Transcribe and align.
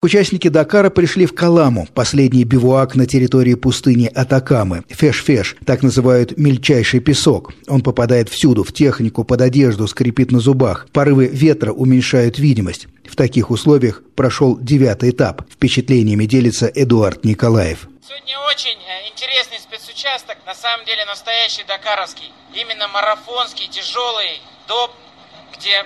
Участники 0.00 0.46
Дакара 0.46 0.90
пришли 0.90 1.26
в 1.26 1.34
Каламу, 1.34 1.88
последний 1.92 2.44
бивуак 2.44 2.94
на 2.94 3.04
территории 3.04 3.54
пустыни 3.54 4.06
Атакамы. 4.06 4.84
Феш-феш, 4.88 5.56
так 5.66 5.82
называют 5.82 6.38
мельчайший 6.38 7.00
песок. 7.00 7.52
Он 7.66 7.80
попадает 7.80 8.28
всюду, 8.28 8.62
в 8.62 8.72
технику, 8.72 9.24
под 9.24 9.40
одежду, 9.40 9.88
скрипит 9.88 10.30
на 10.30 10.38
зубах. 10.38 10.86
Порывы 10.92 11.26
ветра 11.26 11.72
уменьшают 11.72 12.38
видимость. 12.38 12.86
В 13.10 13.16
таких 13.16 13.50
условиях 13.50 14.04
прошел 14.14 14.56
девятый 14.56 15.10
этап. 15.10 15.42
Впечатлениями 15.50 16.26
делится 16.26 16.70
Эдуард 16.72 17.24
Николаев. 17.24 17.88
Сегодня 18.06 18.38
очень 18.48 18.78
э, 18.78 19.10
интересный 19.10 19.58
спецучасток, 19.58 20.36
на 20.46 20.54
самом 20.54 20.86
деле 20.86 21.04
настоящий 21.06 21.64
дакаровский. 21.66 22.30
Именно 22.54 22.86
марафонский, 22.86 23.66
тяжелый 23.66 24.40
доп, 24.68 24.92
где 25.58 25.84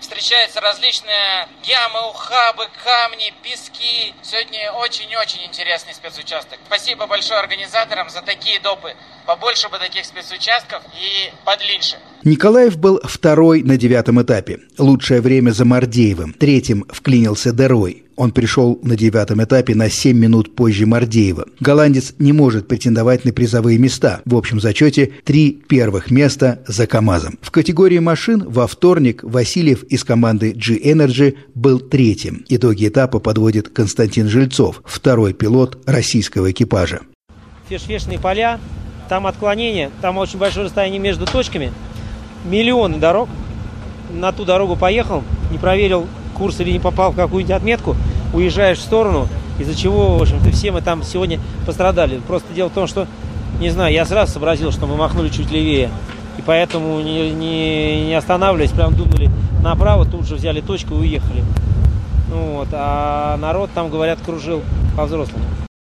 встречаются 0.00 0.60
различные 0.60 1.48
ямы, 1.64 2.08
ухабы, 2.10 2.68
камни, 2.84 3.32
пески. 3.42 4.14
Сегодня 4.22 4.72
очень-очень 4.72 5.44
интересный 5.44 5.94
спецучасток. 5.94 6.58
Спасибо 6.66 7.06
большое 7.06 7.40
организаторам 7.40 8.08
за 8.10 8.22
такие 8.22 8.60
допы. 8.60 8.96
Побольше 9.28 9.68
бы 9.68 9.76
таких 9.78 10.06
спецучастков 10.06 10.82
и 10.94 11.30
подлиннее. 11.44 11.98
Николаев 12.24 12.78
был 12.78 12.98
второй 13.04 13.62
на 13.62 13.76
девятом 13.76 14.22
этапе. 14.22 14.60
Лучшее 14.78 15.20
время 15.20 15.50
за 15.50 15.66
Мардеевым. 15.66 16.32
Третьим 16.32 16.86
вклинился 16.88 17.52
Дерой. 17.52 18.04
Он 18.16 18.32
пришел 18.32 18.80
на 18.82 18.96
девятом 18.96 19.44
этапе 19.44 19.74
на 19.74 19.90
7 19.90 20.16
минут 20.16 20.56
позже 20.56 20.86
Мардеева. 20.86 21.46
Голландец 21.60 22.14
не 22.18 22.32
может 22.32 22.68
претендовать 22.68 23.26
на 23.26 23.34
призовые 23.34 23.76
места. 23.76 24.22
В 24.24 24.34
общем 24.34 24.60
зачете 24.60 25.12
три 25.24 25.52
первых 25.52 26.10
места 26.10 26.62
за 26.66 26.86
КАМАЗом. 26.86 27.38
В 27.42 27.50
категории 27.50 27.98
машин 27.98 28.48
во 28.48 28.66
вторник 28.66 29.22
Васильев 29.22 29.82
из 29.82 30.04
команды 30.04 30.52
G-Energy 30.52 31.36
был 31.54 31.80
третьим. 31.80 32.46
Итоги 32.48 32.88
этапа 32.88 33.18
подводит 33.18 33.68
Константин 33.68 34.26
Жильцов, 34.26 34.80
второй 34.86 35.34
пилот 35.34 35.82
российского 35.84 36.50
экипажа. 36.50 37.00
Фешфешные 37.68 38.18
поля, 38.18 38.58
там 39.08 39.26
отклонение, 39.26 39.90
там 40.00 40.18
очень 40.18 40.38
большое 40.38 40.66
расстояние 40.66 41.00
между 41.00 41.26
точками, 41.26 41.72
миллионы 42.44 42.98
дорог. 42.98 43.28
На 44.10 44.32
ту 44.32 44.44
дорогу 44.44 44.76
поехал, 44.76 45.22
не 45.50 45.58
проверил 45.58 46.06
курс 46.34 46.60
или 46.60 46.70
не 46.70 46.78
попал 46.78 47.12
в 47.12 47.16
какую-нибудь 47.16 47.54
отметку, 47.54 47.96
уезжаешь 48.32 48.78
в 48.78 48.82
сторону, 48.82 49.28
из-за 49.58 49.74
чего, 49.74 50.16
в 50.16 50.22
общем-то, 50.22 50.50
все 50.50 50.70
мы 50.70 50.80
там 50.80 51.02
сегодня 51.02 51.40
пострадали. 51.66 52.20
Просто 52.26 52.52
дело 52.54 52.68
в 52.68 52.72
том, 52.72 52.86
что, 52.86 53.06
не 53.60 53.70
знаю, 53.70 53.92
я 53.92 54.06
сразу 54.06 54.32
сообразил, 54.32 54.72
что 54.72 54.86
мы 54.86 54.96
махнули 54.96 55.28
чуть 55.28 55.50
левее. 55.50 55.90
И 56.38 56.42
поэтому, 56.42 57.00
не, 57.00 57.30
не, 57.30 58.06
не 58.06 58.14
останавливаясь, 58.14 58.70
прям 58.70 58.94
дунули 58.94 59.30
направо, 59.62 60.06
тут 60.06 60.26
же 60.26 60.36
взяли 60.36 60.60
точку 60.60 60.94
и 60.94 60.98
уехали. 60.98 61.42
Ну 62.30 62.58
вот, 62.58 62.68
а 62.72 63.36
народ 63.38 63.70
там, 63.74 63.90
говорят, 63.90 64.20
кружил 64.24 64.62
по-взрослому. 64.96 65.44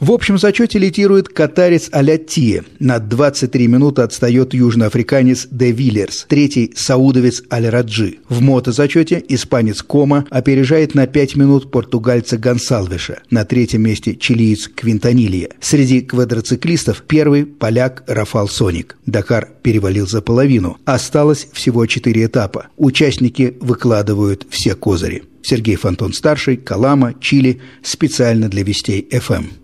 В 0.00 0.12
общем 0.12 0.38
зачете 0.38 0.78
лидирует 0.78 1.28
катарец 1.28 1.90
Аль-Аттия. 1.92 2.64
На 2.78 2.98
23 2.98 3.66
минуты 3.66 4.00
отстает 4.00 4.54
южноафриканец 4.54 5.46
Де 5.50 5.72
Виллерс. 5.72 6.24
Третий– 6.26 6.72
саудовец 6.74 7.42
Аль-Раджи. 7.52 8.16
В 8.30 8.40
мотозачете 8.40 9.22
испанец 9.28 9.82
Кома 9.82 10.24
опережает 10.30 10.94
на 10.94 11.06
5 11.06 11.36
минут 11.36 11.70
португальца 11.70 12.38
Гонсалвеша. 12.38 13.18
На 13.28 13.44
третьем 13.44 13.82
месте 13.82 14.16
чилиец 14.16 14.68
Квинтанилья. 14.68 15.50
Среди 15.60 16.00
квадроциклистов 16.00 17.02
первый– 17.06 17.44
поляк 17.60 18.02
Рафал 18.06 18.48
Соник. 18.48 18.96
Дакар 19.04 19.50
перевалил 19.62 20.06
за 20.06 20.22
половину. 20.22 20.78
Осталось 20.86 21.46
всего 21.52 21.84
4 21.84 22.24
этапа. 22.24 22.68
Участники 22.78 23.54
выкладывают 23.60 24.46
все 24.48 24.74
козыри. 24.74 25.24
Сергей 25.42 25.76
Фонтон-старший, 25.76 26.56
Калама, 26.56 27.12
Чили, 27.20 27.60
специально 27.82 28.48
для 28.48 28.62
Вестей 28.62 29.06
ФМ. 29.10 29.44